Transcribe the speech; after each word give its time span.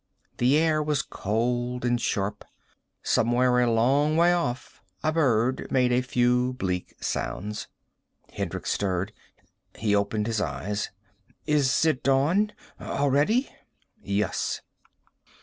The 0.39 0.57
air 0.57 0.81
was 0.81 1.03
cold 1.03 1.85
and 1.85 2.01
sharp. 2.01 2.43
Somewhere 3.03 3.59
a 3.59 3.71
long 3.71 4.17
way 4.17 4.33
off 4.33 4.81
a 5.03 5.11
bird 5.11 5.67
made 5.71 5.91
a 5.91 6.01
few 6.01 6.53
bleak 6.53 6.95
sounds. 6.99 7.67
Hendricks 8.33 8.71
stirred. 8.71 9.13
He 9.77 9.93
opened 9.93 10.25
his 10.25 10.41
eyes. 10.41 10.89
"Is 11.45 11.85
it 11.85 12.01
dawn? 12.01 12.51
Already?" 12.81 13.51
"Yes." 14.01 14.61